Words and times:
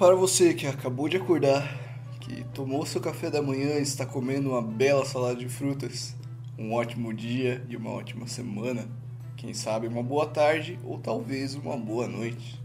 Para 0.00 0.14
você 0.14 0.54
que 0.54 0.66
acabou 0.66 1.10
de 1.10 1.18
acordar, 1.18 1.78
que 2.20 2.42
tomou 2.54 2.86
seu 2.86 3.02
café 3.02 3.28
da 3.28 3.42
manhã 3.42 3.74
e 3.74 3.82
está 3.82 4.06
comendo 4.06 4.48
uma 4.48 4.62
bela 4.62 5.04
salada 5.04 5.36
de 5.36 5.46
frutas, 5.46 6.16
um 6.58 6.72
ótimo 6.72 7.12
dia 7.12 7.62
e 7.68 7.76
uma 7.76 7.90
ótima 7.90 8.26
semana. 8.26 8.88
Quem 9.36 9.52
sabe 9.52 9.86
uma 9.86 10.02
boa 10.02 10.26
tarde 10.26 10.78
ou 10.84 10.98
talvez 10.98 11.54
uma 11.54 11.76
boa 11.76 12.08
noite. 12.08 12.58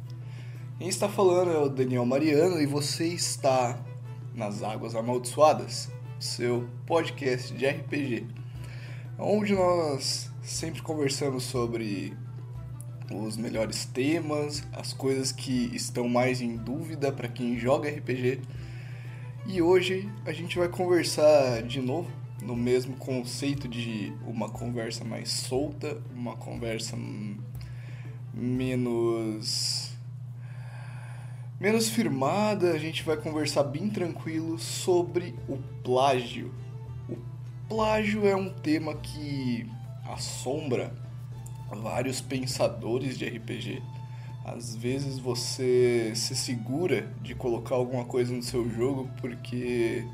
Quem 0.78 0.88
está 0.88 1.10
falando 1.10 1.52
é 1.52 1.58
o 1.58 1.68
Daniel 1.68 2.06
Mariano 2.06 2.62
e 2.62 2.66
você 2.66 3.08
está 3.08 3.84
nas 4.34 4.64
Águas 4.64 4.96
Amaldiçoadas, 4.96 5.92
seu 6.18 6.70
podcast 6.86 7.54
de 7.54 7.68
RPG, 7.68 8.28
onde 9.20 9.54
nós 9.54 10.32
sempre 10.42 10.82
conversamos 10.82 11.44
sobre 11.44 12.16
os 13.12 13.38
melhores 13.38 13.86
temas, 13.86 14.64
as 14.74 14.94
coisas 14.94 15.32
que 15.32 15.70
estão 15.76 16.08
mais 16.10 16.42
em 16.42 16.58
dúvida 16.58 17.12
para 17.12 17.28
quem 17.28 17.58
joga 17.58 17.90
RPG. 17.90 18.42
E 19.48 19.62
hoje 19.62 20.10
a 20.26 20.34
gente 20.34 20.58
vai 20.58 20.68
conversar 20.68 21.62
de 21.64 21.80
novo 21.80 22.10
no 22.42 22.56
mesmo 22.56 22.96
conceito 22.98 23.68
de 23.68 24.14
uma 24.26 24.50
conversa 24.50 25.04
mais 25.04 25.30
solta, 25.30 26.02
uma 26.14 26.36
conversa 26.36 26.98
menos 28.34 29.94
menos 31.60 31.90
firmada, 31.90 32.74
a 32.74 32.78
gente 32.78 33.04
vai 33.04 33.16
conversar 33.16 33.64
bem 33.64 33.90
tranquilo 33.90 34.60
sobre 34.60 35.34
o 35.48 35.58
plágio. 35.84 36.54
O 37.10 37.18
plágio 37.68 38.28
é 38.28 38.36
um 38.36 38.50
tema 38.50 38.94
que 38.96 39.66
assombra 40.06 40.94
vários 41.70 42.22
pensadores 42.22 43.18
de 43.18 43.26
RPG. 43.26 43.82
Às 44.44 44.76
vezes 44.76 45.18
você 45.18 46.12
se 46.14 46.36
segura 46.36 47.12
de 47.22 47.34
colocar 47.34 47.76
alguma 47.76 48.06
coisa 48.06 48.32
no 48.32 48.44
seu 48.44 48.70
jogo 48.70 49.10
porque 49.20 50.06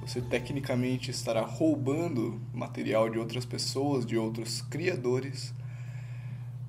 você 0.00 0.22
tecnicamente 0.22 1.10
estará 1.10 1.42
roubando 1.42 2.40
material 2.52 3.10
de 3.10 3.18
outras 3.18 3.44
pessoas, 3.44 4.06
de 4.06 4.16
outros 4.16 4.62
criadores. 4.62 5.52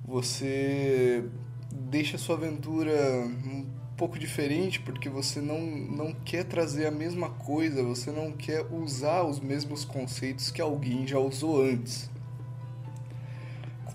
Você 0.04 1.24
deixa 1.72 2.18
sua 2.18 2.36
aventura 2.36 2.92
um 3.26 3.66
pouco 3.96 4.18
diferente 4.18 4.78
porque 4.80 5.08
você 5.08 5.40
não, 5.40 5.60
não 5.60 6.12
quer 6.12 6.44
trazer 6.44 6.86
a 6.86 6.90
mesma 6.90 7.30
coisa, 7.30 7.82
você 7.82 8.10
não 8.10 8.30
quer 8.30 8.66
usar 8.70 9.22
os 9.22 9.40
mesmos 9.40 9.86
conceitos 9.86 10.50
que 10.50 10.60
alguém 10.60 11.06
já 11.06 11.18
usou 11.18 11.62
antes 11.62 12.10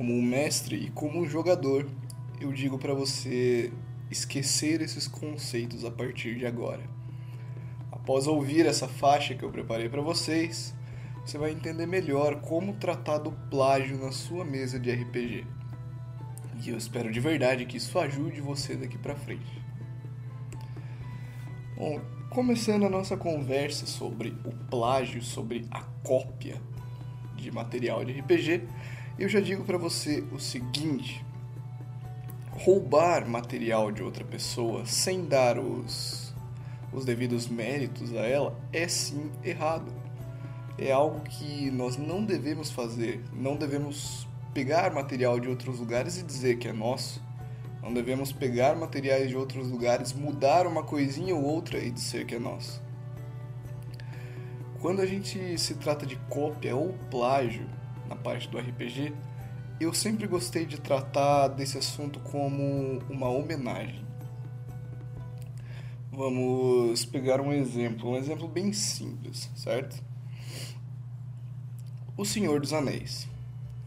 como 0.02 0.16
um 0.16 0.22
mestre 0.24 0.78
e 0.78 0.90
como 0.90 1.20
um 1.20 1.28
jogador, 1.28 1.88
eu 2.40 2.52
digo 2.52 2.80
para 2.80 2.92
você 2.92 3.72
esquecer 4.10 4.82
esses 4.82 5.08
conceitos 5.08 5.86
a 5.86 5.92
partir 5.92 6.40
de 6.40 6.44
agora. 6.48 6.82
Após 7.92 8.26
ouvir 8.26 8.66
essa 8.66 8.88
faixa 8.88 9.36
que 9.36 9.44
eu 9.44 9.52
preparei 9.52 9.90
para 9.90 10.02
vocês, 10.02 10.74
você 11.24 11.38
vai 11.38 11.52
entender 11.52 11.86
melhor 11.86 12.42
como 12.42 12.74
tratar 12.78 13.20
do 13.20 13.32
plágio 13.32 13.96
na 13.96 14.12
sua 14.12 14.44
mesa 14.44 14.80
de 14.80 14.92
RPG. 14.92 15.46
E 16.66 16.70
eu 16.72 16.78
espero 16.78 17.12
de 17.12 17.20
verdade 17.20 17.68
que 17.68 17.78
isso 17.78 18.00
ajude 18.00 18.42
você 18.42 18.76
daqui 18.76 18.98
para 18.98 19.16
frente. 19.16 19.62
Bom, 21.78 22.02
começando 22.31 22.88
a 22.88 22.90
nossa 22.90 23.16
conversa 23.16 23.86
sobre 23.86 24.36
o 24.46 24.52
plágio, 24.66 25.22
sobre 25.22 25.68
a 25.70 25.81
cópia 26.04 26.59
de 27.36 27.52
material 27.52 28.04
de 28.04 28.20
RPG, 28.20 28.64
eu 29.18 29.30
já 29.30 29.40
digo 29.40 29.64
para 29.64 29.78
você 29.78 30.24
o 30.32 30.40
seguinte: 30.40 31.26
roubar 32.52 33.28
material 33.28 33.92
de 33.92 34.04
outra 34.04 34.24
pessoa 34.24 34.86
sem 34.86 35.26
dar 35.26 35.58
os, 35.60 36.34
os 36.92 37.06
devidos 37.06 37.48
méritos 37.48 38.14
a 38.16 38.22
ela 38.22 38.60
é 38.72 38.88
sim 38.88 39.32
errado. 39.44 39.92
É 40.78 40.92
algo 40.92 41.22
que 41.22 41.70
nós 41.72 41.98
não 41.98 42.24
devemos 42.24 42.72
fazer. 42.72 43.24
Não 43.34 43.56
devemos 43.56 44.28
pegar 44.54 44.92
material 44.92 45.40
de 45.40 45.48
outros 45.48 45.80
lugares 45.80 46.18
e 46.18 46.24
dizer 46.24 46.58
que 46.58 46.68
é 46.68 46.74
nosso. 46.74 47.22
Não 47.82 47.94
devemos 47.94 48.32
pegar 48.32 48.76
materiais 48.76 49.30
de 49.30 49.36
outros 49.36 49.68
lugares, 49.70 50.14
mudar 50.14 50.68
uma 50.68 50.84
coisinha 50.84 51.36
ou 51.36 51.44
outra 51.44 51.80
e 51.80 51.90
dizer 51.90 52.26
que 52.26 52.36
é 52.36 52.40
nosso. 52.40 52.82
Quando 54.80 55.02
a 55.02 55.06
gente 55.06 55.58
se 55.60 55.76
trata 55.76 56.06
de 56.06 56.16
cópia 56.30 56.76
ou 56.76 56.94
plágio, 57.10 57.68
na 58.12 58.16
parte 58.18 58.50
do 58.50 58.58
RPG, 58.58 59.14
eu 59.80 59.94
sempre 59.94 60.28
gostei 60.28 60.66
de 60.66 60.80
tratar 60.80 61.48
desse 61.48 61.78
assunto 61.78 62.20
como 62.20 63.00
uma 63.10 63.30
homenagem. 63.30 64.06
Vamos 66.12 67.06
pegar 67.06 67.40
um 67.40 67.54
exemplo, 67.54 68.12
um 68.12 68.18
exemplo 68.18 68.50
bem 68.50 68.74
simples, 68.74 69.50
certo? 69.56 70.04
O 72.18 72.26
Senhor 72.26 72.60
dos 72.60 72.74
Anéis. 72.74 73.30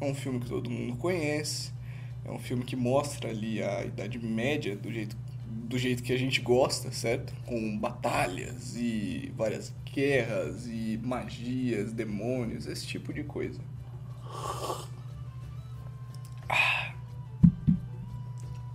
É 0.00 0.06
um 0.06 0.14
filme 0.14 0.40
que 0.40 0.48
todo 0.48 0.70
mundo 0.70 0.96
conhece, 0.96 1.70
é 2.24 2.30
um 2.30 2.38
filme 2.38 2.64
que 2.64 2.74
mostra 2.74 3.28
ali 3.28 3.62
a 3.62 3.84
Idade 3.84 4.18
Média 4.18 4.74
do 4.74 4.90
jeito, 4.90 5.16
do 5.46 5.78
jeito 5.78 6.02
que 6.02 6.12
a 6.12 6.18
gente 6.18 6.40
gosta, 6.40 6.90
certo? 6.90 7.32
Com 7.44 7.78
batalhas 7.78 8.74
e 8.74 9.32
várias 9.36 9.72
guerras 9.84 10.66
e 10.66 10.98
magias, 11.02 11.92
demônios, 11.92 12.66
esse 12.66 12.86
tipo 12.86 13.12
de 13.12 13.22
coisa. 13.22 13.60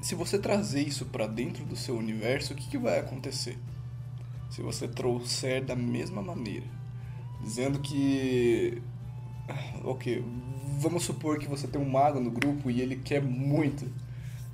Se 0.10 0.16
você 0.16 0.40
trazer 0.40 0.82
isso 0.82 1.06
para 1.06 1.28
dentro 1.28 1.64
do 1.64 1.76
seu 1.76 1.96
universo, 1.96 2.54
o 2.54 2.56
que, 2.56 2.68
que 2.68 2.80
vai 2.80 2.98
acontecer? 2.98 3.60
Se 4.50 4.60
você 4.60 4.88
trouxer 4.88 5.64
da 5.64 5.76
mesma 5.76 6.20
maneira, 6.20 6.66
dizendo 7.44 7.78
que. 7.78 8.82
Ok, 9.84 10.26
vamos 10.80 11.04
supor 11.04 11.38
que 11.38 11.48
você 11.48 11.68
tem 11.68 11.80
um 11.80 11.88
mago 11.88 12.20
no 12.20 12.32
grupo 12.32 12.72
e 12.72 12.82
ele 12.82 12.96
quer 12.96 13.22
muito, 13.22 13.88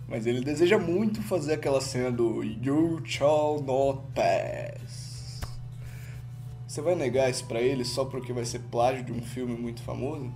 mas 0.10 0.26
ele 0.26 0.42
deseja 0.42 0.78
muito 0.78 1.22
fazer 1.22 1.54
aquela 1.54 1.80
cena 1.80 2.12
do 2.12 2.44
You 2.44 3.02
shall 3.06 3.62
not 3.62 4.02
pass. 4.14 5.40
Você 6.68 6.82
vai 6.82 6.96
negar 6.96 7.30
isso 7.30 7.46
pra 7.46 7.62
ele 7.62 7.86
só 7.86 8.04
porque 8.04 8.34
vai 8.34 8.44
ser 8.44 8.60
plágio 8.60 9.06
de 9.06 9.14
um 9.14 9.22
filme 9.22 9.56
muito 9.56 9.82
famoso? 9.82 10.30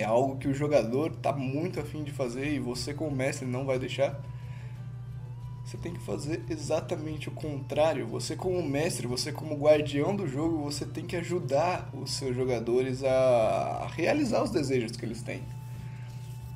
É 0.00 0.04
algo 0.04 0.36
que 0.36 0.48
o 0.48 0.54
jogador 0.54 1.12
está 1.12 1.32
muito 1.32 1.80
afim 1.80 2.04
de 2.04 2.12
fazer 2.12 2.52
e 2.52 2.58
você 2.58 2.92
como 2.92 3.14
mestre 3.14 3.46
não 3.46 3.64
vai 3.64 3.78
deixar, 3.78 4.20
você 5.66 5.76
tem 5.76 5.92
que 5.92 6.00
fazer 6.00 6.44
exatamente 6.48 7.28
o 7.28 7.32
contrário. 7.32 8.06
Você 8.06 8.36
como 8.36 8.62
mestre, 8.62 9.06
você 9.08 9.32
como 9.32 9.56
guardião 9.56 10.14
do 10.14 10.24
jogo, 10.28 10.62
você 10.62 10.86
tem 10.86 11.04
que 11.04 11.16
ajudar 11.16 11.90
os 11.92 12.12
seus 12.12 12.36
jogadores 12.36 13.02
a 13.02 13.88
realizar 13.92 14.44
os 14.44 14.50
desejos 14.50 14.96
que 14.96 15.04
eles 15.04 15.22
têm. 15.22 15.42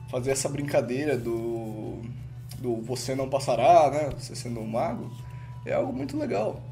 Fazer 0.09 0.31
essa 0.31 0.49
brincadeira 0.49 1.19
do, 1.19 2.01
do 2.59 2.77
você 2.83 3.17
não 3.17 3.29
passará, 3.29 3.91
né? 3.91 4.11
Você 4.17 4.37
sendo 4.37 4.61
um 4.61 4.67
mago, 4.67 5.11
é 5.67 5.73
algo 5.73 5.93
muito 5.93 6.17
legal. 6.17 6.63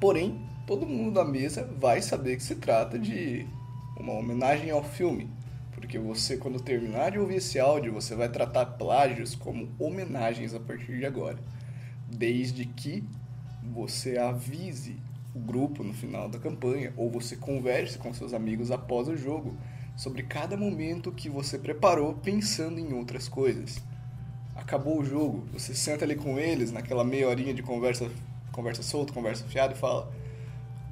Porém, 0.00 0.40
todo 0.66 0.86
mundo 0.86 1.12
da 1.12 1.24
mesa 1.24 1.72
vai 1.78 2.02
saber 2.02 2.36
que 2.36 2.42
se 2.42 2.56
trata 2.56 2.98
de 2.98 3.46
uma 3.96 4.12
homenagem 4.12 4.70
ao 4.72 4.82
filme. 4.82 5.37
Porque 5.78 5.96
você, 5.96 6.36
quando 6.36 6.60
terminar 6.60 7.12
de 7.12 7.20
ouvir 7.20 7.36
esse 7.36 7.56
áudio, 7.60 7.92
você 7.92 8.16
vai 8.16 8.28
tratar 8.28 8.66
plágios 8.66 9.36
como 9.36 9.72
homenagens 9.78 10.52
a 10.52 10.58
partir 10.58 10.98
de 10.98 11.06
agora. 11.06 11.38
Desde 12.08 12.64
que 12.64 13.04
você 13.62 14.18
avise 14.18 14.96
o 15.32 15.38
grupo 15.38 15.84
no 15.84 15.94
final 15.94 16.28
da 16.28 16.36
campanha, 16.36 16.92
ou 16.96 17.08
você 17.08 17.36
converse 17.36 17.96
com 17.96 18.12
seus 18.12 18.34
amigos 18.34 18.72
após 18.72 19.06
o 19.06 19.16
jogo 19.16 19.56
sobre 19.96 20.24
cada 20.24 20.56
momento 20.56 21.12
que 21.12 21.30
você 21.30 21.56
preparou 21.56 22.12
pensando 22.14 22.80
em 22.80 22.92
outras 22.92 23.28
coisas. 23.28 23.80
Acabou 24.56 24.98
o 24.98 25.04
jogo, 25.04 25.46
você 25.52 25.76
senta 25.76 26.04
ali 26.04 26.16
com 26.16 26.40
eles 26.40 26.72
naquela 26.72 27.04
meia 27.04 27.28
horinha 27.28 27.54
de 27.54 27.62
conversa, 27.62 28.10
conversa 28.50 28.82
solta, 28.82 29.12
conversa 29.12 29.44
fiada 29.44 29.74
e 29.74 29.76
fala: 29.76 30.12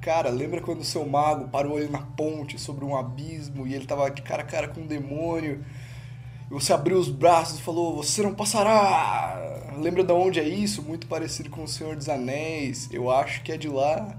Cara, 0.07 0.29
lembra 0.29 0.61
quando 0.61 0.79
o 0.79 0.85
seu 0.85 1.05
mago 1.05 1.49
parou 1.49 1.77
ele 1.77 1.89
na 1.89 1.99
ponte 1.99 2.57
sobre 2.57 2.85
um 2.85 2.95
abismo 2.95 3.67
e 3.67 3.73
ele 3.73 3.85
tava 3.85 4.09
de 4.09 4.21
cara 4.21 4.41
a 4.41 4.45
cara 4.45 4.69
com 4.69 4.79
um 4.79 4.87
demônio? 4.87 5.65
E 6.49 6.53
você 6.53 6.71
abriu 6.71 6.97
os 6.97 7.09
braços 7.09 7.59
e 7.59 7.61
falou: 7.61 7.97
Você 7.97 8.23
não 8.23 8.33
passará! 8.33 9.73
Lembra 9.77 10.05
de 10.05 10.13
onde 10.13 10.39
é 10.39 10.47
isso? 10.47 10.81
Muito 10.81 11.07
parecido 11.07 11.49
com 11.49 11.61
o 11.61 11.67
Senhor 11.67 11.93
dos 11.93 12.07
Anéis. 12.07 12.87
Eu 12.89 13.11
acho 13.11 13.43
que 13.43 13.51
é 13.51 13.57
de 13.57 13.67
lá. 13.67 14.17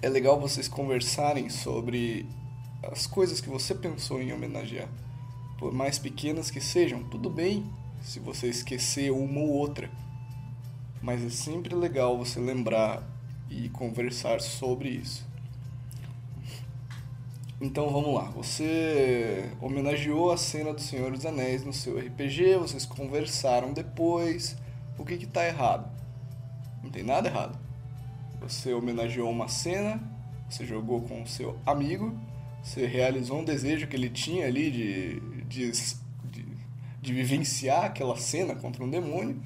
É 0.00 0.08
legal 0.08 0.40
vocês 0.40 0.66
conversarem 0.66 1.50
sobre 1.50 2.26
as 2.90 3.06
coisas 3.06 3.42
que 3.42 3.50
você 3.50 3.74
pensou 3.74 4.18
em 4.22 4.32
homenagear. 4.32 4.88
Por 5.58 5.74
mais 5.74 5.98
pequenas 5.98 6.50
que 6.50 6.58
sejam, 6.58 7.02
tudo 7.02 7.28
bem 7.28 7.70
se 8.00 8.18
você 8.18 8.48
esquecer 8.48 9.12
uma 9.12 9.40
ou 9.40 9.50
outra. 9.50 9.90
Mas 11.02 11.22
é 11.22 11.28
sempre 11.28 11.74
legal 11.74 12.16
você 12.16 12.40
lembrar 12.40 13.17
e 13.50 13.68
conversar 13.68 14.40
sobre 14.40 14.90
isso. 14.90 15.26
Então 17.60 17.90
vamos 17.90 18.14
lá, 18.14 18.22
você 18.30 19.50
homenageou 19.60 20.30
a 20.30 20.36
cena 20.36 20.72
do 20.72 20.80
Senhor 20.80 21.10
dos 21.10 21.26
Anéis 21.26 21.64
no 21.64 21.72
seu 21.72 21.98
RPG, 21.98 22.56
vocês 22.56 22.86
conversaram 22.86 23.72
depois, 23.72 24.56
o 24.96 25.04
que 25.04 25.14
está 25.14 25.44
errado? 25.44 25.90
Não 26.84 26.88
tem 26.88 27.02
nada 27.02 27.28
errado. 27.28 27.58
Você 28.40 28.72
homenageou 28.72 29.28
uma 29.28 29.48
cena, 29.48 30.00
você 30.48 30.64
jogou 30.64 31.02
com 31.02 31.22
o 31.22 31.26
seu 31.26 31.58
amigo, 31.66 32.16
você 32.62 32.86
realizou 32.86 33.40
um 33.40 33.44
desejo 33.44 33.88
que 33.88 33.96
ele 33.96 34.08
tinha 34.08 34.46
ali 34.46 34.70
de, 34.70 35.20
de, 35.44 35.72
de, 35.72 36.46
de 37.02 37.12
vivenciar 37.12 37.86
aquela 37.86 38.16
cena 38.16 38.54
contra 38.54 38.84
um 38.84 38.88
demônio, 38.88 39.42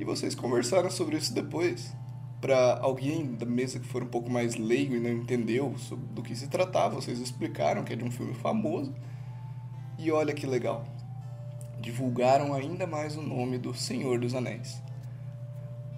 e 0.00 0.04
vocês 0.04 0.34
conversaram 0.34 0.90
sobre 0.90 1.16
isso 1.16 1.32
depois. 1.32 1.94
Para 2.40 2.78
alguém 2.80 3.34
da 3.34 3.44
mesa 3.44 3.78
que 3.78 3.86
for 3.86 4.02
um 4.02 4.06
pouco 4.06 4.30
mais 4.30 4.56
leigo 4.56 4.94
e 4.94 5.00
não 5.00 5.10
entendeu 5.10 5.74
do 6.12 6.22
que 6.22 6.34
se 6.34 6.48
tratava, 6.48 6.94
vocês 6.94 7.18
explicaram 7.18 7.84
que 7.84 7.92
é 7.92 7.96
de 7.96 8.04
um 8.04 8.10
filme 8.10 8.34
famoso. 8.34 8.94
E 9.98 10.10
olha 10.10 10.32
que 10.32 10.46
legal, 10.46 10.84
divulgaram 11.80 12.54
ainda 12.54 12.86
mais 12.86 13.16
o 13.16 13.22
nome 13.22 13.58
do 13.58 13.74
Senhor 13.74 14.18
dos 14.18 14.34
Anéis. 14.34 14.82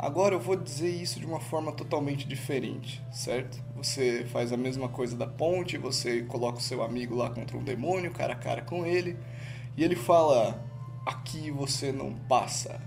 Agora 0.02 0.34
eu 0.34 0.40
vou 0.40 0.56
dizer 0.56 0.90
isso 0.90 1.20
de 1.20 1.26
uma 1.26 1.38
forma 1.38 1.70
totalmente 1.70 2.26
diferente, 2.26 3.00
certo? 3.12 3.62
Você 3.76 4.24
faz 4.32 4.52
a 4.52 4.56
mesma 4.56 4.88
coisa 4.88 5.16
da 5.16 5.28
ponte, 5.28 5.78
você 5.78 6.22
coloca 6.22 6.58
o 6.58 6.60
seu 6.60 6.82
amigo 6.82 7.14
lá 7.14 7.30
contra 7.30 7.56
um 7.56 7.62
demônio, 7.62 8.10
cara 8.10 8.32
a 8.32 8.36
cara 8.36 8.62
com 8.62 8.84
ele, 8.84 9.16
e 9.76 9.84
ele 9.84 9.94
fala: 9.94 10.60
Aqui 11.06 11.52
você 11.52 11.92
não 11.92 12.14
passa. 12.28 12.80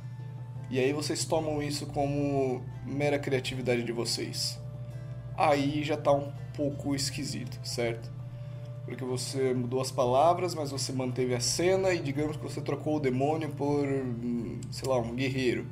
E 0.70 0.80
aí 0.80 0.94
vocês 0.94 1.26
tomam 1.26 1.62
isso 1.62 1.86
como 1.88 2.62
mera 2.86 3.20
criatividade 3.20 3.84
de 3.84 3.92
vocês. 3.92 4.60
Aí 5.38 5.84
já 5.84 5.98
tá 5.98 6.12
um 6.12 6.32
pouco 6.56 6.96
esquisito, 6.96 7.60
certo? 7.64 8.12
Porque 8.86 9.04
você 9.04 9.54
mudou 9.54 9.82
as 9.82 9.92
palavras, 9.92 10.54
mas 10.56 10.72
você 10.72 10.92
manteve 10.92 11.34
a 11.34 11.40
cena 11.40 11.92
e 11.94 12.00
digamos 12.00 12.38
que 12.38 12.44
você 12.44 12.62
trocou 12.62 12.98
o 12.98 13.00
demônio 13.00 13.50
por, 13.50 13.86
sei 14.72 14.88
lá, 14.88 14.98
um 15.00 15.16
guerreiro 15.16 15.66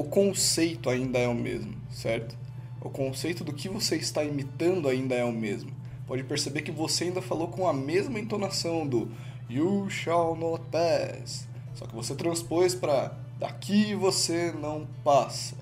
o 0.00 0.04
conceito 0.04 0.88
ainda 0.88 1.18
é 1.18 1.28
o 1.28 1.34
mesmo, 1.34 1.74
certo? 1.90 2.34
O 2.80 2.88
conceito 2.88 3.44
do 3.44 3.52
que 3.52 3.68
você 3.68 3.96
está 3.96 4.24
imitando 4.24 4.88
ainda 4.88 5.14
é 5.14 5.22
o 5.22 5.30
mesmo. 5.30 5.70
Pode 6.06 6.24
perceber 6.24 6.62
que 6.62 6.72
você 6.72 7.04
ainda 7.04 7.20
falou 7.20 7.48
com 7.48 7.68
a 7.68 7.72
mesma 7.74 8.18
entonação 8.18 8.86
do 8.86 9.10
You 9.46 9.90
shall 9.90 10.34
not 10.34 10.64
pass. 10.72 11.46
Só 11.74 11.84
que 11.84 11.94
você 11.94 12.14
transpôs 12.14 12.74
para 12.74 13.14
daqui 13.40 13.94
você 13.94 14.52
não 14.52 14.86
passa. 15.02 15.56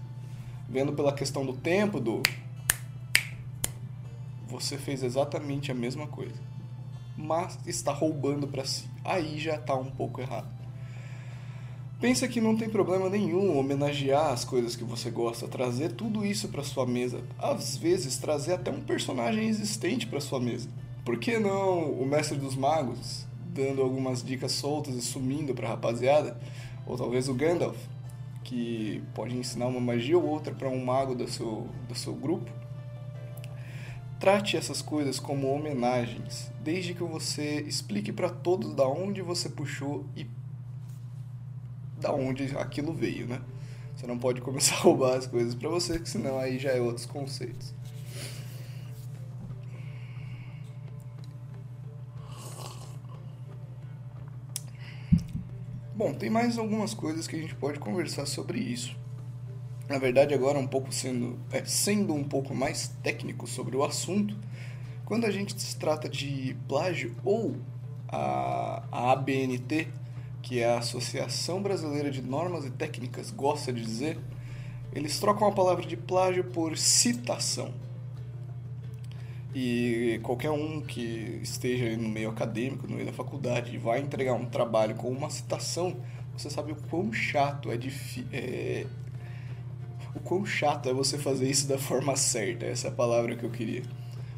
Vendo 0.68 0.92
pela 0.92 1.12
questão 1.12 1.46
do 1.46 1.54
tempo 1.54 2.00
do 2.00 2.20
você 4.48 4.76
fez 4.76 5.02
exatamente 5.02 5.70
a 5.70 5.74
mesma 5.74 6.06
coisa, 6.06 6.40
mas 7.16 7.58
está 7.66 7.92
roubando 7.92 8.48
para 8.48 8.64
si. 8.64 8.86
Aí 9.04 9.38
já 9.38 9.54
está 9.54 9.74
um 9.74 9.90
pouco 9.90 10.20
errado. 10.20 10.48
Pensa 12.00 12.26
que 12.26 12.40
não 12.40 12.56
tem 12.56 12.68
problema 12.68 13.08
nenhum 13.08 13.58
homenagear 13.58 14.32
as 14.32 14.44
coisas 14.44 14.74
que 14.74 14.84
você 14.84 15.10
gosta, 15.10 15.46
trazer 15.46 15.92
tudo 15.92 16.24
isso 16.24 16.48
para 16.48 16.62
sua 16.62 16.86
mesa. 16.86 17.22
Às 17.38 17.76
vezes 17.76 18.18
trazer 18.18 18.54
até 18.54 18.70
um 18.70 18.80
personagem 18.80 19.48
existente 19.48 20.06
para 20.06 20.20
sua 20.20 20.40
mesa. 20.40 20.68
Por 21.04 21.18
que 21.18 21.38
não 21.38 21.92
o 21.92 22.06
Mestre 22.06 22.38
dos 22.38 22.56
Magos 22.56 23.26
dando 23.46 23.82
algumas 23.82 24.22
dicas 24.22 24.52
soltas 24.52 24.94
e 24.94 25.02
sumindo 25.02 25.54
para 25.54 25.68
rapaziada? 25.68 26.40
Ou 26.88 26.96
talvez 26.96 27.28
o 27.28 27.34
Gandalf, 27.34 27.76
que 28.42 29.02
pode 29.14 29.36
ensinar 29.36 29.66
uma 29.66 29.78
magia 29.78 30.16
ou 30.16 30.24
outra 30.24 30.54
para 30.54 30.70
um 30.70 30.82
mago 30.82 31.14
do 31.14 31.28
seu, 31.28 31.68
do 31.86 31.94
seu 31.94 32.14
grupo. 32.14 32.50
Trate 34.18 34.56
essas 34.56 34.80
coisas 34.80 35.20
como 35.20 35.52
homenagens, 35.52 36.50
desde 36.64 36.94
que 36.94 37.04
você 37.04 37.60
explique 37.60 38.10
para 38.10 38.30
todos 38.30 38.74
da 38.74 38.88
onde 38.88 39.20
você 39.20 39.50
puxou 39.50 40.06
e 40.16 40.26
da 42.00 42.12
onde 42.12 42.56
aquilo 42.56 42.92
veio, 42.92 43.26
né? 43.26 43.40
Você 43.94 44.06
não 44.06 44.18
pode 44.18 44.40
começar 44.40 44.76
a 44.76 44.78
roubar 44.78 45.18
as 45.18 45.26
coisas 45.26 45.54
para 45.54 45.68
você, 45.68 46.04
senão 46.06 46.38
aí 46.38 46.58
já 46.58 46.70
é 46.70 46.80
outros 46.80 47.04
conceitos. 47.04 47.74
Bom, 55.98 56.14
tem 56.14 56.30
mais 56.30 56.56
algumas 56.56 56.94
coisas 56.94 57.26
que 57.26 57.34
a 57.34 57.38
gente 57.40 57.56
pode 57.56 57.80
conversar 57.80 58.24
sobre 58.24 58.60
isso. 58.60 58.96
Na 59.88 59.98
verdade, 59.98 60.32
agora 60.32 60.56
um 60.56 60.66
pouco 60.66 60.92
sendo, 60.92 61.36
é, 61.50 61.64
sendo 61.64 62.14
um 62.14 62.22
pouco 62.22 62.54
mais 62.54 62.94
técnico 63.02 63.48
sobre 63.48 63.76
o 63.76 63.82
assunto, 63.82 64.36
quando 65.04 65.24
a 65.24 65.30
gente 65.32 65.60
se 65.60 65.76
trata 65.76 66.08
de 66.08 66.56
plágio 66.68 67.16
ou 67.24 67.56
a, 68.06 68.84
a 68.92 69.10
ABNT, 69.10 69.88
que 70.40 70.60
é 70.60 70.72
a 70.72 70.78
Associação 70.78 71.60
Brasileira 71.60 72.12
de 72.12 72.22
Normas 72.22 72.64
e 72.64 72.70
Técnicas 72.70 73.32
gosta 73.32 73.72
de 73.72 73.82
dizer, 73.82 74.20
eles 74.92 75.18
trocam 75.18 75.48
a 75.48 75.52
palavra 75.52 75.84
de 75.84 75.96
plágio 75.96 76.44
por 76.44 76.78
citação. 76.78 77.74
E 79.54 80.20
qualquer 80.22 80.50
um 80.50 80.80
que 80.80 81.40
esteja 81.42 81.96
no 81.96 82.08
meio 82.08 82.28
acadêmico, 82.30 82.86
no 82.86 82.94
meio 82.94 83.06
da 83.06 83.12
faculdade, 83.12 83.76
vai 83.78 84.00
entregar 84.00 84.34
um 84.34 84.44
trabalho 84.44 84.94
com 84.94 85.08
uma 85.08 85.30
citação, 85.30 85.96
você 86.36 86.50
sabe 86.50 86.72
o 86.72 86.76
quão 86.88 87.12
chato 87.12 87.70
é, 87.70 87.76
é 88.32 88.86
o 90.14 90.20
quão 90.20 90.44
chato 90.44 90.88
é 90.88 90.92
você 90.92 91.18
fazer 91.18 91.48
isso 91.48 91.66
da 91.66 91.78
forma 91.78 92.14
certa. 92.14 92.66
Essa 92.66 92.88
é 92.88 92.90
a 92.90 92.94
palavra 92.94 93.34
que 93.34 93.44
eu 93.44 93.50
queria. 93.50 93.82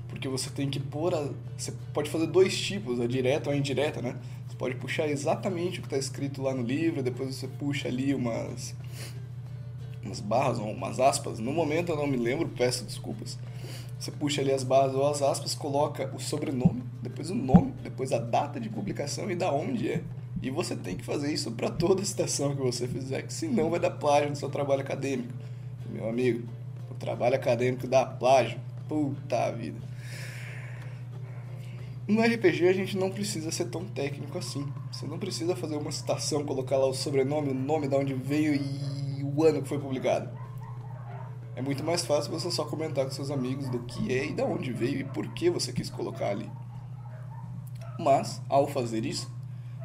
Porque 0.08 0.28
você 0.28 0.48
tem 0.50 0.68
que 0.68 0.80
pôr 0.80 1.14
a. 1.14 1.28
Você 1.56 1.72
pode 1.92 2.08
fazer 2.08 2.26
dois 2.26 2.58
tipos, 2.58 3.00
a 3.00 3.06
direta 3.06 3.50
ou 3.50 3.54
a 3.54 3.58
indireta, 3.58 4.00
né? 4.00 4.16
pode 4.60 4.74
puxar 4.74 5.08
exatamente 5.08 5.78
o 5.78 5.80
que 5.80 5.86
está 5.86 5.96
escrito 5.96 6.42
lá 6.42 6.52
no 6.52 6.62
livro, 6.62 7.02
depois 7.02 7.34
você 7.34 7.48
puxa 7.48 7.88
ali 7.88 8.14
umas, 8.14 8.74
umas 10.04 10.20
barras 10.20 10.58
ou 10.58 10.70
umas 10.70 11.00
aspas. 11.00 11.38
No 11.38 11.50
momento 11.50 11.92
eu 11.92 11.96
não 11.96 12.06
me 12.06 12.18
lembro, 12.18 12.46
peço 12.46 12.84
desculpas. 12.84 13.38
Você 14.00 14.10
puxa 14.10 14.40
ali 14.40 14.50
as 14.50 14.64
barras 14.64 14.94
ou 14.94 15.06
as 15.06 15.20
aspas, 15.20 15.54
coloca 15.54 16.10
o 16.16 16.18
sobrenome, 16.18 16.82
depois 17.02 17.28
o 17.28 17.34
nome, 17.34 17.74
depois 17.82 18.12
a 18.12 18.18
data 18.18 18.58
de 18.58 18.70
publicação 18.70 19.30
e 19.30 19.36
da 19.36 19.52
onde 19.52 19.92
é. 19.92 20.02
E 20.42 20.48
você 20.48 20.74
tem 20.74 20.96
que 20.96 21.04
fazer 21.04 21.30
isso 21.30 21.50
para 21.50 21.68
toda 21.68 22.02
citação 22.02 22.56
que 22.56 22.62
você 22.62 22.88
fizer, 22.88 23.20
que 23.20 23.32
senão 23.32 23.68
vai 23.68 23.78
dar 23.78 23.90
plágio 23.90 24.30
no 24.30 24.36
seu 24.36 24.48
trabalho 24.48 24.80
acadêmico. 24.80 25.34
Meu 25.90 26.08
amigo, 26.08 26.48
o 26.90 26.94
trabalho 26.94 27.34
acadêmico 27.34 27.86
dá 27.86 28.06
plágio. 28.06 28.58
Puta 28.88 29.50
vida. 29.50 29.78
No 32.08 32.22
RPG 32.22 32.68
a 32.68 32.72
gente 32.72 32.96
não 32.96 33.10
precisa 33.10 33.50
ser 33.50 33.66
tão 33.66 33.84
técnico 33.84 34.38
assim. 34.38 34.66
Você 34.90 35.06
não 35.06 35.18
precisa 35.18 35.54
fazer 35.54 35.76
uma 35.76 35.92
citação, 35.92 36.42
colocar 36.46 36.78
lá 36.78 36.86
o 36.86 36.94
sobrenome, 36.94 37.50
o 37.50 37.54
nome 37.54 37.86
de 37.86 37.94
onde 37.94 38.14
veio 38.14 38.54
e 38.54 39.22
o 39.22 39.44
ano 39.44 39.60
que 39.60 39.68
foi 39.68 39.78
publicado. 39.78 40.39
É 41.60 41.62
muito 41.62 41.84
mais 41.84 42.06
fácil 42.06 42.32
você 42.32 42.50
só 42.50 42.64
comentar 42.64 43.04
com 43.04 43.10
seus 43.10 43.30
amigos 43.30 43.68
do 43.68 43.80
que 43.80 44.10
é 44.10 44.24
e 44.24 44.32
de 44.32 44.40
onde 44.40 44.72
veio 44.72 45.00
e 45.00 45.04
por 45.04 45.28
que 45.34 45.50
você 45.50 45.74
quis 45.74 45.90
colocar 45.90 46.30
ali. 46.30 46.50
Mas, 47.98 48.40
ao 48.48 48.66
fazer 48.66 49.04
isso, 49.04 49.30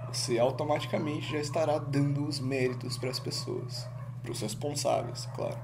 você 0.07 0.39
automaticamente 0.39 1.29
já 1.29 1.37
estará 1.37 1.77
dando 1.77 2.25
os 2.25 2.39
méritos 2.39 2.97
para 2.97 3.09
as 3.09 3.19
pessoas, 3.19 3.85
para 4.23 4.31
os 4.31 4.39
responsáveis, 4.39 5.27
claro. 5.35 5.57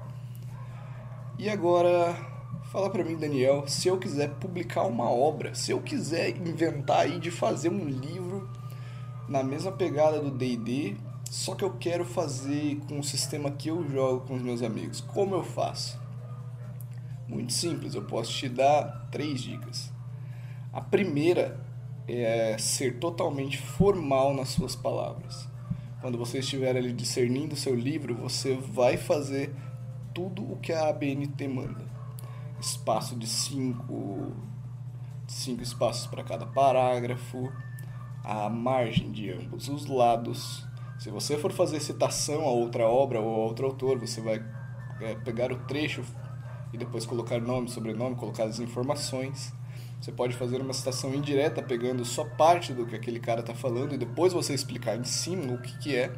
E 1.38 1.48
agora, 1.48 2.14
Fala 2.64 2.90
para 2.90 3.04
mim, 3.04 3.16
Daniel, 3.16 3.64
se 3.66 3.88
eu 3.88 3.98
quiser 3.98 4.34
publicar 4.34 4.82
uma 4.82 5.10
obra, 5.10 5.54
se 5.54 5.70
eu 5.70 5.80
quiser 5.80 6.36
inventar 6.36 7.00
aí 7.00 7.18
de 7.18 7.30
fazer 7.30 7.70
um 7.70 7.84
livro 7.86 8.50
na 9.26 9.42
mesma 9.42 9.72
pegada 9.72 10.20
do 10.20 10.30
D&D, 10.30 10.94
só 11.30 11.54
que 11.54 11.64
eu 11.64 11.72
quero 11.78 12.04
fazer 12.04 12.78
com 12.86 13.00
o 13.00 13.04
sistema 13.04 13.50
que 13.50 13.68
eu 13.68 13.82
jogo 13.88 14.26
com 14.26 14.34
os 14.34 14.42
meus 14.42 14.62
amigos, 14.62 15.00
como 15.00 15.34
eu 15.34 15.42
faço? 15.42 16.01
Muito 17.32 17.54
simples, 17.54 17.94
eu 17.94 18.02
posso 18.02 18.30
te 18.30 18.46
dar 18.46 19.08
três 19.10 19.40
dicas. 19.40 19.90
A 20.70 20.82
primeira 20.82 21.58
é 22.06 22.58
ser 22.58 22.98
totalmente 22.98 23.56
formal 23.56 24.34
nas 24.34 24.50
suas 24.50 24.76
palavras. 24.76 25.48
Quando 26.02 26.18
você 26.18 26.40
estiver 26.40 26.76
ali 26.76 26.92
discernindo 26.92 27.56
seu 27.56 27.74
livro, 27.74 28.14
você 28.14 28.54
vai 28.54 28.98
fazer 28.98 29.50
tudo 30.12 30.42
o 30.42 30.58
que 30.58 30.74
a 30.74 30.90
ABNT 30.90 31.48
manda 31.48 31.90
espaço 32.60 33.16
de 33.16 33.26
cinco, 33.26 34.30
cinco 35.26 35.62
espaços 35.62 36.06
para 36.06 36.22
cada 36.22 36.44
parágrafo, 36.44 37.50
a 38.22 38.50
margem 38.50 39.10
de 39.10 39.30
ambos 39.32 39.68
os 39.68 39.86
lados. 39.86 40.66
Se 40.98 41.10
você 41.10 41.38
for 41.38 41.50
fazer 41.50 41.80
citação 41.80 42.42
a 42.42 42.50
outra 42.50 42.86
obra 42.86 43.20
ou 43.20 43.34
a 43.34 43.38
outro 43.46 43.66
autor, 43.66 43.98
você 43.98 44.20
vai 44.20 44.44
é, 45.00 45.14
pegar 45.14 45.50
o 45.50 45.56
trecho 45.60 46.04
e 46.72 46.78
depois 46.78 47.04
colocar 47.04 47.40
nome, 47.40 47.68
sobrenome, 47.68 48.16
colocar 48.16 48.44
as 48.44 48.58
informações. 48.58 49.52
Você 50.00 50.10
pode 50.10 50.34
fazer 50.34 50.60
uma 50.60 50.72
citação 50.72 51.14
indireta, 51.14 51.62
pegando 51.62 52.04
só 52.04 52.24
parte 52.24 52.72
do 52.72 52.86
que 52.86 52.96
aquele 52.96 53.20
cara 53.20 53.40
está 53.40 53.54
falando 53.54 53.94
e 53.94 53.98
depois 53.98 54.32
você 54.32 54.52
explicar 54.52 54.96
em 54.96 55.04
cima 55.04 55.52
o 55.52 55.60
que, 55.60 55.78
que 55.78 55.96
é. 55.96 56.12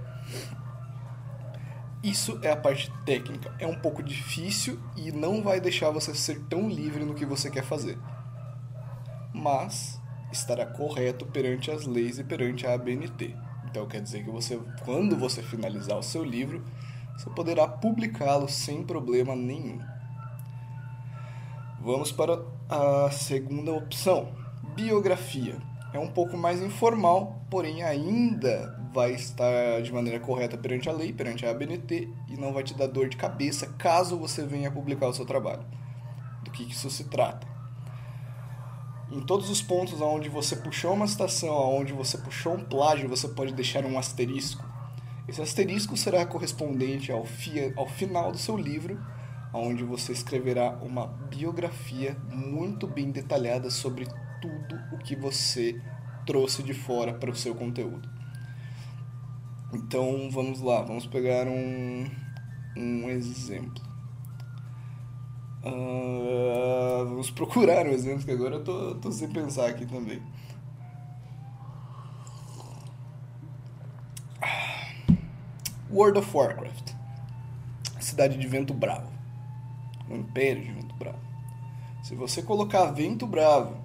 Isso 2.02 2.38
é 2.42 2.50
a 2.50 2.56
parte 2.56 2.90
técnica. 3.04 3.54
É 3.58 3.66
um 3.66 3.78
pouco 3.78 4.02
difícil 4.02 4.78
e 4.96 5.10
não 5.10 5.42
vai 5.42 5.60
deixar 5.60 5.90
você 5.90 6.14
ser 6.14 6.40
tão 6.44 6.68
livre 6.68 7.04
no 7.04 7.14
que 7.14 7.26
você 7.26 7.50
quer 7.50 7.64
fazer. 7.64 7.98
Mas 9.34 10.00
estará 10.30 10.66
correto 10.66 11.26
perante 11.26 11.70
as 11.70 11.86
leis 11.86 12.18
e 12.18 12.24
perante 12.24 12.66
a 12.66 12.74
ABNT. 12.74 13.34
Então 13.68 13.86
quer 13.86 14.00
dizer 14.00 14.24
que 14.24 14.30
você, 14.30 14.60
quando 14.84 15.16
você 15.16 15.42
finalizar 15.42 15.98
o 15.98 16.02
seu 16.02 16.24
livro, 16.24 16.64
você 17.16 17.28
poderá 17.30 17.66
publicá-lo 17.66 18.48
sem 18.48 18.82
problema 18.82 19.34
nenhum. 19.34 19.80
Vamos 21.84 22.10
para 22.10 22.42
a 22.66 23.10
segunda 23.10 23.70
opção, 23.70 24.32
biografia. 24.74 25.58
É 25.92 25.98
um 25.98 26.10
pouco 26.10 26.34
mais 26.34 26.62
informal, 26.62 27.44
porém 27.50 27.82
ainda 27.82 28.74
vai 28.94 29.12
estar 29.12 29.82
de 29.82 29.92
maneira 29.92 30.18
correta 30.18 30.56
perante 30.56 30.88
a 30.88 30.92
lei, 30.94 31.12
perante 31.12 31.44
a 31.44 31.50
ABNT, 31.50 32.08
e 32.30 32.38
não 32.38 32.54
vai 32.54 32.62
te 32.62 32.72
dar 32.72 32.86
dor 32.86 33.10
de 33.10 33.18
cabeça 33.18 33.66
caso 33.76 34.18
você 34.18 34.46
venha 34.46 34.70
publicar 34.70 35.08
o 35.08 35.12
seu 35.12 35.26
trabalho. 35.26 35.62
Do 36.42 36.50
que 36.50 36.62
isso 36.62 36.88
se 36.88 37.04
trata? 37.04 37.46
Em 39.12 39.20
todos 39.20 39.50
os 39.50 39.60
pontos 39.60 40.00
onde 40.00 40.30
você 40.30 40.56
puxou 40.56 40.94
uma 40.94 41.06
citação, 41.06 41.54
onde 41.54 41.92
você 41.92 42.16
puxou 42.16 42.54
um 42.54 42.64
plágio, 42.64 43.10
você 43.10 43.28
pode 43.28 43.52
deixar 43.52 43.84
um 43.84 43.98
asterisco. 43.98 44.64
Esse 45.28 45.42
asterisco 45.42 45.98
será 45.98 46.24
correspondente 46.24 47.12
ao, 47.12 47.26
ao 47.76 47.86
final 47.86 48.32
do 48.32 48.38
seu 48.38 48.56
livro, 48.56 48.98
onde 49.58 49.84
você 49.84 50.12
escreverá 50.12 50.70
uma 50.82 51.06
biografia 51.06 52.16
muito 52.32 52.86
bem 52.86 53.10
detalhada 53.10 53.70
sobre 53.70 54.06
tudo 54.40 54.76
o 54.92 54.98
que 54.98 55.14
você 55.14 55.80
trouxe 56.26 56.62
de 56.62 56.74
fora 56.74 57.14
para 57.14 57.30
o 57.30 57.36
seu 57.36 57.54
conteúdo. 57.54 58.08
Então 59.72 60.28
vamos 60.30 60.60
lá, 60.60 60.82
vamos 60.82 61.06
pegar 61.06 61.46
um, 61.46 62.10
um 62.76 63.08
exemplo. 63.08 63.82
Uh, 65.64 67.06
vamos 67.06 67.30
procurar 67.30 67.86
um 67.86 67.90
exemplo 67.90 68.24
que 68.24 68.32
agora 68.32 68.56
eu 68.56 68.64
tô, 68.64 68.96
tô 68.96 69.12
sem 69.12 69.30
pensar 69.30 69.68
aqui 69.68 69.86
também. 69.86 70.20
World 75.90 76.18
of 76.18 76.36
Warcraft. 76.36 76.92
Cidade 78.00 78.36
de 78.36 78.46
Vento 78.46 78.74
Bravo 78.74 79.13
o 80.08 80.14
Império 80.14 80.62
de 80.62 80.72
Vento 80.72 80.94
Bravo. 80.96 81.18
Se 82.02 82.14
você 82.14 82.42
colocar 82.42 82.86
Vento 82.92 83.26
Bravo 83.26 83.76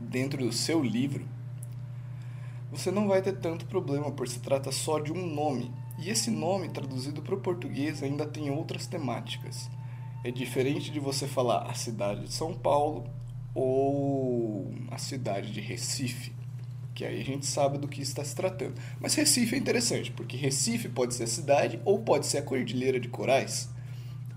dentro 0.00 0.44
do 0.44 0.52
seu 0.52 0.82
livro, 0.82 1.26
você 2.70 2.90
não 2.90 3.08
vai 3.08 3.22
ter 3.22 3.38
tanto 3.38 3.66
problema, 3.66 4.10
por 4.10 4.28
se 4.28 4.40
trata 4.40 4.70
só 4.70 4.98
de 4.98 5.12
um 5.12 5.26
nome. 5.26 5.72
E 5.98 6.10
esse 6.10 6.30
nome, 6.30 6.68
traduzido 6.68 7.22
para 7.22 7.34
o 7.34 7.40
português, 7.40 8.02
ainda 8.02 8.26
tem 8.26 8.50
outras 8.50 8.86
temáticas. 8.86 9.70
É 10.24 10.30
diferente 10.30 10.90
de 10.90 11.00
você 11.00 11.26
falar 11.26 11.62
a 11.62 11.74
cidade 11.74 12.24
de 12.24 12.32
São 12.32 12.52
Paulo 12.52 13.04
ou 13.54 14.70
a 14.90 14.98
cidade 14.98 15.52
de 15.52 15.60
Recife, 15.60 16.32
que 16.94 17.04
aí 17.04 17.20
a 17.20 17.24
gente 17.24 17.46
sabe 17.46 17.78
do 17.78 17.88
que 17.88 18.02
está 18.02 18.24
se 18.24 18.34
tratando. 18.34 18.74
Mas 19.00 19.14
Recife 19.14 19.54
é 19.54 19.58
interessante, 19.58 20.10
porque 20.12 20.36
Recife 20.36 20.88
pode 20.88 21.14
ser 21.14 21.24
a 21.24 21.28
cidade 21.28 21.80
ou 21.84 22.00
pode 22.00 22.26
ser 22.26 22.38
a 22.38 22.42
Cordilheira 22.42 23.00
de 23.00 23.08
Corais. 23.08 23.68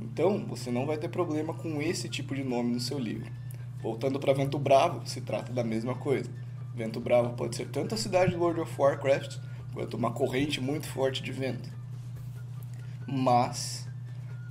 Então, 0.02 0.46
você 0.48 0.72
não 0.72 0.86
vai 0.86 0.98
ter 0.98 1.10
problema 1.10 1.54
com 1.54 1.82
esse 1.82 2.10
tipo 2.10 2.36
de 2.36 2.44
nome 2.44 2.74
no 2.74 2.80
seu 2.80 2.98
livro. 2.98 3.32
Voltando 3.82 4.20
para 4.20 4.34
Vento 4.34 4.58
Bravo, 4.58 5.02
se 5.06 5.22
trata 5.22 5.54
da 5.54 5.64
mesma 5.64 5.96
coisa. 5.96 6.30
Vento 6.74 7.00
Bravo 7.00 7.34
pode 7.36 7.56
ser 7.56 7.68
tanto 7.70 7.96
a 7.96 7.98
cidade 7.98 8.32
de 8.32 8.38
World 8.38 8.62
of 8.62 8.82
Warcraft 8.82 9.38
quanto 9.74 9.96
uma 9.96 10.12
corrente 10.12 10.60
muito 10.60 10.88
forte 10.88 11.22
de 11.22 11.32
vento. 11.32 11.72
Mas, 13.08 13.88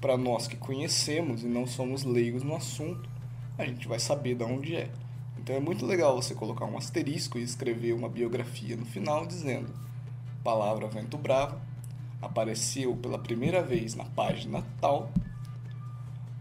para 0.01 0.17
nós 0.17 0.47
que 0.47 0.57
conhecemos 0.57 1.43
e 1.43 1.47
não 1.47 1.67
somos 1.67 2.05
leigos 2.05 2.43
no 2.43 2.55
assunto, 2.55 3.09
a 3.59 3.65
gente 3.65 3.89
vai 3.89 3.99
saber 3.99 4.35
de 4.35 4.45
onde 4.45 4.77
é. 4.77 4.91
Então 5.39 5.55
é 5.55 5.61
muito 5.61 5.87
legal 5.87 6.15
você 6.15 6.35
colocar 6.35 6.67
um 6.67 6.77
asterisco 6.77 7.39
e 7.39 7.43
escrever 7.43 7.95
uma 7.95 8.09
biografia 8.09 8.77
no 8.77 8.85
final 8.85 9.27
dizendo: 9.27 9.73
Palavra 10.45 10.89
Vento 10.89 11.17
Bravo 11.17 11.59
apareceu 12.21 12.95
pela 12.97 13.19
primeira 13.19 13.63
vez 13.63 13.95
na 13.95 14.05
página 14.05 14.63
tal 14.81 15.11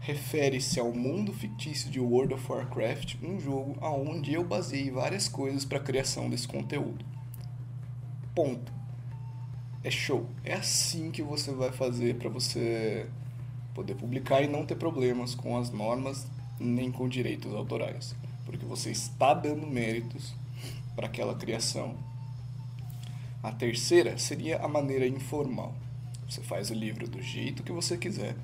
refere-se 0.00 0.80
ao 0.80 0.92
mundo 0.92 1.32
fictício 1.32 1.90
de 1.90 2.00
World 2.00 2.34
of 2.34 2.50
Warcraft, 2.50 3.16
um 3.22 3.38
jogo 3.38 3.76
aonde 3.80 4.32
eu 4.32 4.42
baseei 4.42 4.90
várias 4.90 5.28
coisas 5.28 5.64
para 5.64 5.78
a 5.78 5.82
criação 5.82 6.28
desse 6.30 6.48
conteúdo. 6.48 7.04
Ponto. 8.34 8.72
É 9.84 9.90
show. 9.90 10.26
É 10.44 10.54
assim 10.54 11.10
que 11.10 11.22
você 11.22 11.52
vai 11.52 11.70
fazer 11.70 12.16
para 12.16 12.30
você 12.30 13.06
poder 13.74 13.94
publicar 13.94 14.42
e 14.42 14.48
não 14.48 14.64
ter 14.64 14.74
problemas 14.74 15.34
com 15.34 15.56
as 15.56 15.70
normas 15.70 16.26
nem 16.58 16.90
com 16.90 17.08
direitos 17.08 17.54
autorais, 17.54 18.14
porque 18.44 18.66
você 18.66 18.90
está 18.90 19.32
dando 19.32 19.66
méritos 19.66 20.34
para 20.94 21.06
aquela 21.06 21.34
criação. 21.34 21.94
A 23.42 23.52
terceira 23.52 24.18
seria 24.18 24.58
a 24.58 24.68
maneira 24.68 25.06
informal. 25.06 25.74
Você 26.28 26.42
faz 26.42 26.70
o 26.70 26.74
livro 26.74 27.08
do 27.08 27.22
jeito 27.22 27.62
que 27.62 27.72
você 27.72 27.96
quiser, 27.96 28.36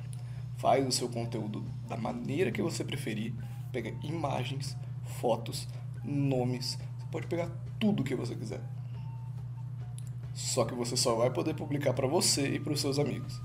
faz 0.56 0.86
o 0.86 0.92
seu 0.92 1.08
conteúdo 1.08 1.64
da 1.88 1.96
maneira 1.96 2.50
que 2.50 2.62
você 2.62 2.84
preferir, 2.84 3.34
pega 3.72 3.94
imagens, 4.02 4.76
fotos, 5.20 5.68
nomes, 6.04 6.78
você 6.98 7.06
pode 7.10 7.26
pegar 7.26 7.50
tudo 7.78 8.04
que 8.04 8.14
você 8.14 8.34
quiser. 8.34 8.60
Só 10.34 10.64
que 10.64 10.74
você 10.74 10.96
só 10.96 11.14
vai 11.14 11.30
poder 11.30 11.54
publicar 11.54 11.94
para 11.94 12.06
você 12.06 12.54
e 12.54 12.60
para 12.60 12.72
os 12.72 12.80
seus 12.80 12.98
amigos. 12.98 13.40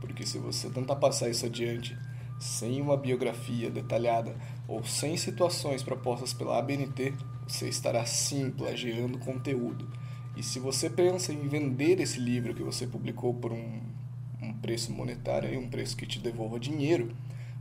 Porque 0.00 0.24
se 0.24 0.38
você 0.38 0.70
tentar 0.70 0.96
passar 0.96 1.28
isso 1.28 1.46
adiante 1.46 1.96
sem 2.38 2.80
uma 2.80 2.96
biografia 2.96 3.70
detalhada 3.70 4.34
ou 4.66 4.82
sem 4.82 5.16
situações 5.16 5.82
propostas 5.82 6.32
pela 6.32 6.58
ABNT, 6.58 7.12
você 7.46 7.68
estará 7.68 8.06
sim 8.06 8.50
plagiando 8.50 9.18
conteúdo. 9.18 9.88
E 10.36 10.42
se 10.42 10.58
você 10.58 10.88
pensa 10.88 11.32
em 11.32 11.48
vender 11.48 12.00
esse 12.00 12.18
livro 12.18 12.54
que 12.54 12.62
você 12.62 12.86
publicou 12.86 13.34
por 13.34 13.52
um 13.52 13.80
preço 14.60 14.92
monetário 14.92 15.52
e 15.52 15.56
um 15.56 15.68
preço 15.68 15.96
que 15.96 16.06
te 16.06 16.18
devolva 16.18 16.60
dinheiro, 16.60 17.14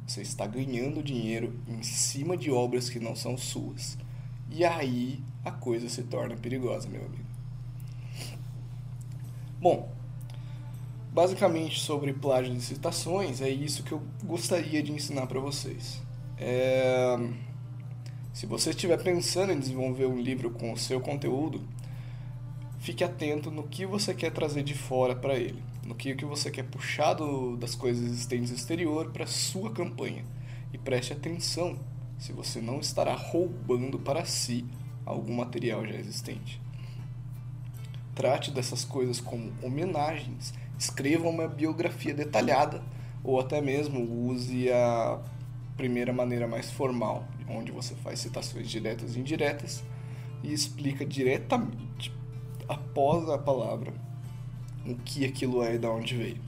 você 0.05 0.21
está 0.21 0.45
ganhando 0.45 1.03
dinheiro 1.03 1.59
em 1.67 1.83
cima 1.83 2.35
de 2.35 2.51
obras 2.51 2.89
que 2.89 2.99
não 2.99 3.15
são 3.15 3.37
suas. 3.37 3.97
E 4.49 4.65
aí 4.65 5.19
a 5.45 5.51
coisa 5.51 5.87
se 5.87 6.03
torna 6.03 6.35
perigosa, 6.35 6.89
meu 6.89 7.05
amigo. 7.05 7.29
Bom, 9.59 9.91
basicamente 11.11 11.79
sobre 11.79 12.13
plágio 12.13 12.53
de 12.53 12.61
citações, 12.61 13.41
é 13.41 13.49
isso 13.49 13.83
que 13.83 13.91
eu 13.91 14.01
gostaria 14.23 14.81
de 14.81 14.91
ensinar 14.91 15.27
para 15.27 15.39
vocês. 15.39 16.01
É... 16.37 17.17
Se 18.33 18.45
você 18.45 18.69
estiver 18.69 19.01
pensando 19.03 19.51
em 19.51 19.59
desenvolver 19.59 20.05
um 20.05 20.19
livro 20.19 20.49
com 20.51 20.71
o 20.71 20.77
seu 20.77 21.01
conteúdo, 21.01 21.61
fique 22.79 23.03
atento 23.03 23.51
no 23.51 23.63
que 23.63 23.85
você 23.85 24.13
quer 24.13 24.31
trazer 24.31 24.63
de 24.63 24.73
fora 24.73 25.15
para 25.15 25.35
ele 25.35 25.68
no 25.89 25.95
que, 25.95 26.13
que 26.13 26.23
você 26.23 26.51
quer 26.51 26.65
puxar 26.65 27.15
do, 27.15 27.57
das 27.57 27.73
coisas 27.73 28.05
existentes 28.05 28.51
no 28.51 28.55
exterior 28.55 29.09
para 29.11 29.25
sua 29.25 29.71
campanha. 29.71 30.23
E 30.71 30.77
preste 30.77 31.13
atenção 31.13 31.79
se 32.19 32.31
você 32.31 32.61
não 32.61 32.79
estará 32.79 33.15
roubando 33.15 33.97
para 33.97 34.23
si 34.23 34.63
algum 35.03 35.33
material 35.33 35.83
já 35.87 35.95
existente. 35.95 36.61
Trate 38.13 38.51
dessas 38.51 38.85
coisas 38.85 39.19
como 39.19 39.51
homenagens, 39.63 40.53
escreva 40.77 41.27
uma 41.27 41.47
biografia 41.47 42.13
detalhada 42.13 42.83
ou 43.23 43.39
até 43.39 43.59
mesmo 43.59 44.27
use 44.29 44.71
a 44.71 45.19
primeira 45.75 46.13
maneira 46.13 46.47
mais 46.47 46.69
formal, 46.69 47.27
onde 47.47 47.71
você 47.71 47.95
faz 47.95 48.19
citações 48.19 48.69
diretas 48.69 49.15
e 49.15 49.19
indiretas 49.21 49.83
e 50.43 50.53
explica 50.53 51.03
diretamente 51.03 52.13
após 52.67 53.27
a 53.27 53.39
palavra 53.39 54.08
o 54.85 54.95
que 54.95 55.25
aquilo 55.25 55.63
é 55.63 55.75
e 55.75 55.77
de 55.77 55.87
onde 55.87 56.15
veio. 56.15 56.41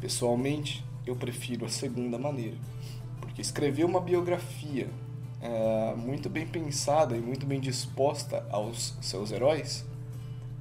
Pessoalmente, 0.00 0.84
eu 1.06 1.16
prefiro 1.16 1.64
a 1.66 1.68
segunda 1.68 2.18
maneira, 2.18 2.56
porque 3.20 3.40
escrever 3.40 3.84
uma 3.84 4.00
biografia 4.00 4.88
é, 5.40 5.94
muito 5.96 6.28
bem 6.28 6.46
pensada 6.46 7.16
e 7.16 7.20
muito 7.20 7.46
bem 7.46 7.60
disposta 7.60 8.46
aos 8.50 8.96
seus 9.00 9.30
heróis 9.30 9.86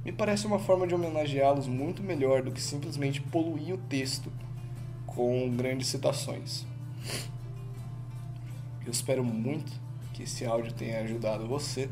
me 0.07 0.13
parece 0.13 0.47
uma 0.47 0.57
forma 0.57 0.87
de 0.87 0.95
homenageá-los 0.95 1.67
muito 1.67 2.01
melhor 2.01 2.41
do 2.41 2.49
que 2.49 2.61
simplesmente 2.61 3.19
poluir 3.19 3.75
o 3.75 3.77
texto 3.77 4.31
com 5.05 5.53
grandes 5.53 5.87
citações. 5.89 6.65
Eu 8.85 8.89
espero 8.89 9.21
muito 9.21 9.69
que 10.13 10.23
esse 10.23 10.45
áudio 10.45 10.71
tenha 10.71 11.01
ajudado 11.01 11.45
você 11.45 11.89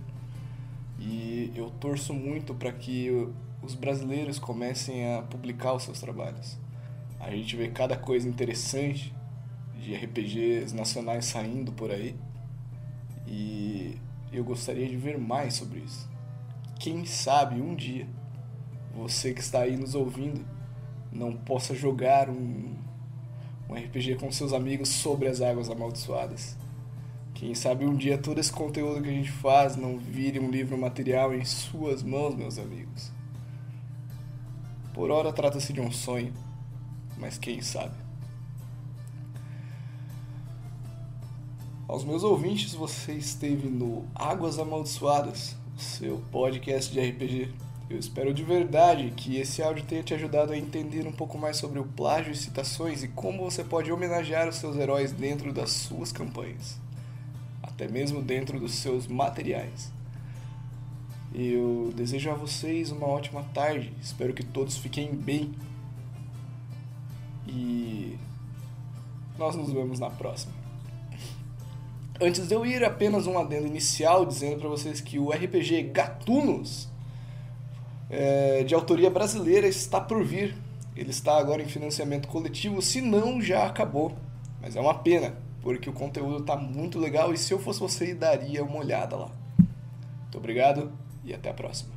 e 0.97 1.51
eu 1.57 1.69
torço 1.71 2.13
muito 2.13 2.53
para 2.53 2.71
que 2.71 3.27
os 3.65 3.75
brasileiros 3.75 4.39
comecem 4.39 5.15
a 5.15 5.21
publicar 5.21 5.73
os 5.73 5.83
seus 5.83 5.99
trabalhos. 5.99 6.57
A 7.19 7.31
gente 7.31 7.55
vê 7.55 7.69
cada 7.69 7.97
coisa 7.97 8.27
interessante 8.27 9.13
de 9.79 9.95
RPGs 9.95 10.75
nacionais 10.75 11.25
saindo 11.25 11.71
por 11.71 11.91
aí 11.91 12.15
e 13.27 13.97
eu 14.31 14.43
gostaria 14.43 14.87
de 14.87 14.95
ver 14.95 15.17
mais 15.17 15.55
sobre 15.55 15.79
isso. 15.79 16.09
Quem 16.79 17.05
sabe 17.05 17.61
um 17.61 17.75
dia 17.75 18.07
você 18.95 19.33
que 19.33 19.41
está 19.41 19.61
aí 19.61 19.75
nos 19.75 19.93
ouvindo 19.93 20.45
não 21.11 21.33
possa 21.33 21.75
jogar 21.75 22.29
um, 22.29 22.75
um 23.69 23.73
RPG 23.73 24.15
com 24.15 24.31
seus 24.31 24.53
amigos 24.53 24.89
sobre 24.89 25.27
as 25.27 25.41
águas 25.41 25.69
amaldiçoadas. 25.69 26.55
Quem 27.33 27.53
sabe 27.53 27.85
um 27.85 27.95
dia 27.95 28.17
todo 28.17 28.39
esse 28.39 28.51
conteúdo 28.51 29.01
que 29.01 29.09
a 29.09 29.13
gente 29.13 29.31
faz 29.31 29.75
não 29.75 29.97
vire 29.97 30.39
um 30.39 30.49
livro 30.49 30.77
material 30.77 31.33
em 31.33 31.43
suas 31.43 32.01
mãos, 32.01 32.33
meus 32.35 32.57
amigos. 32.57 33.11
Por 34.95 35.11
hora 35.11 35.33
trata-se 35.33 35.73
de 35.73 35.81
um 35.81 35.91
sonho, 35.91 36.33
mas 37.17 37.37
quem 37.37 37.61
sabe? 37.61 37.93
Aos 41.85 42.05
meus 42.05 42.23
ouvintes, 42.23 42.73
você 42.73 43.11
esteve 43.11 43.67
no 43.67 44.05
Águas 44.15 44.57
Amaldiçoadas, 44.57 45.53
seu 45.77 46.23
podcast 46.31 46.93
de 46.93 47.01
RPG. 47.01 47.53
Eu 47.89 47.99
espero 47.99 48.33
de 48.33 48.41
verdade 48.41 49.11
que 49.17 49.35
esse 49.35 49.61
áudio 49.61 49.83
tenha 49.83 50.01
te 50.01 50.13
ajudado 50.13 50.53
a 50.53 50.57
entender 50.57 51.05
um 51.05 51.11
pouco 51.11 51.37
mais 51.37 51.57
sobre 51.57 51.77
o 51.77 51.83
plágio 51.83 52.31
e 52.31 52.37
citações 52.37 53.03
e 53.03 53.09
como 53.09 53.43
você 53.43 53.65
pode 53.65 53.91
homenagear 53.91 54.47
os 54.47 54.55
seus 54.55 54.77
heróis 54.77 55.11
dentro 55.11 55.51
das 55.51 55.71
suas 55.71 56.13
campanhas, 56.13 56.79
até 57.61 57.85
mesmo 57.85 58.21
dentro 58.21 58.61
dos 58.61 58.75
seus 58.75 59.07
materiais. 59.07 59.93
Eu 61.37 61.91
desejo 61.93 62.31
a 62.31 62.33
vocês 62.33 62.91
uma 62.91 63.07
ótima 63.07 63.43
tarde, 63.53 63.91
espero 64.01 64.33
que 64.33 64.41
todos 64.41 64.77
fiquem 64.77 65.13
bem 65.13 65.53
e 67.45 68.17
nós 69.37 69.53
nos 69.53 69.69
vemos 69.69 69.99
na 69.99 70.09
próxima. 70.09 70.53
Antes 72.21 72.47
de 72.47 72.55
eu 72.55 72.65
ir, 72.65 72.85
apenas 72.85 73.27
um 73.27 73.37
adendo 73.37 73.67
inicial 73.67 74.25
dizendo 74.25 74.61
para 74.61 74.69
vocês 74.69 75.01
que 75.01 75.19
o 75.19 75.29
RPG 75.29 75.89
Gatunos 75.91 76.87
é, 78.09 78.63
de 78.63 78.73
autoria 78.73 79.09
brasileira 79.09 79.67
está 79.67 79.99
por 79.99 80.23
vir. 80.23 80.55
Ele 80.95 81.09
está 81.09 81.37
agora 81.37 81.61
em 81.61 81.67
financiamento 81.67 82.29
coletivo, 82.29 82.81
se 82.81 83.01
não 83.01 83.41
já 83.41 83.65
acabou. 83.65 84.15
Mas 84.61 84.77
é 84.77 84.79
uma 84.79 84.93
pena, 84.99 85.35
porque 85.61 85.89
o 85.89 85.93
conteúdo 85.93 86.37
está 86.37 86.55
muito 86.55 86.97
legal 86.97 87.33
e 87.33 87.37
se 87.37 87.53
eu 87.53 87.59
fosse 87.59 87.81
você, 87.81 88.15
daria 88.15 88.63
uma 88.63 88.77
olhada 88.77 89.17
lá. 89.17 89.29
Muito 89.57 90.37
obrigado 90.37 91.03
e 91.25 91.33
até 91.33 91.49
a 91.49 91.53
próxima. 91.53 91.94